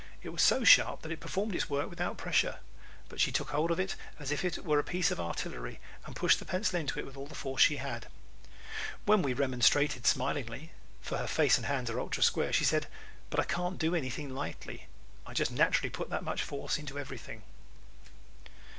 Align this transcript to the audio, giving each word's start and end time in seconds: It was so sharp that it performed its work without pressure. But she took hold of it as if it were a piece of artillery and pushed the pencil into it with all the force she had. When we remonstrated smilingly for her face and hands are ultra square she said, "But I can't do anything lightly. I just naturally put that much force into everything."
It 0.23 0.29
was 0.29 0.41
so 0.41 0.63
sharp 0.63 1.03
that 1.03 1.11
it 1.11 1.19
performed 1.19 1.53
its 1.53 1.69
work 1.69 1.87
without 1.87 2.17
pressure. 2.17 2.57
But 3.07 3.19
she 3.21 3.31
took 3.31 3.51
hold 3.51 3.69
of 3.69 3.79
it 3.79 3.95
as 4.17 4.31
if 4.31 4.43
it 4.43 4.65
were 4.65 4.79
a 4.79 4.83
piece 4.83 5.11
of 5.11 5.19
artillery 5.19 5.79
and 6.07 6.15
pushed 6.15 6.39
the 6.39 6.43
pencil 6.45 6.79
into 6.79 6.97
it 6.97 7.05
with 7.05 7.15
all 7.15 7.27
the 7.27 7.35
force 7.35 7.61
she 7.61 7.77
had. 7.77 8.07
When 9.05 9.21
we 9.21 9.33
remonstrated 9.35 10.07
smilingly 10.07 10.71
for 11.03 11.19
her 11.19 11.27
face 11.27 11.57
and 11.57 11.67
hands 11.67 11.91
are 11.91 11.99
ultra 11.99 12.23
square 12.23 12.51
she 12.51 12.63
said, 12.65 12.87
"But 13.29 13.41
I 13.41 13.43
can't 13.43 13.77
do 13.77 13.93
anything 13.93 14.33
lightly. 14.33 14.87
I 15.27 15.35
just 15.35 15.51
naturally 15.51 15.91
put 15.91 16.09
that 16.09 16.23
much 16.23 16.41
force 16.41 16.79
into 16.79 16.97
everything." 16.97 17.43